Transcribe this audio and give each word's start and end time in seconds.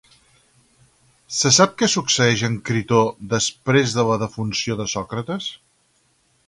Se 1.39 1.51
sap 1.57 1.75
què 1.81 1.89
succeeix 1.95 2.45
amb 2.49 2.63
Critó 2.71 3.03
després 3.35 3.95
de 4.01 4.09
la 4.11 4.19
defunció 4.27 4.81
de 4.83 4.93
Sòcrates? 4.97 5.57